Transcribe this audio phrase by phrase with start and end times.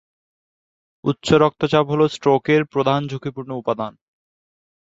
[1.03, 3.93] উচ্চ রক্তচাপ হলো স্ট্রোকের প্রধান ঝুঁকিপূর্ণ উপাদান।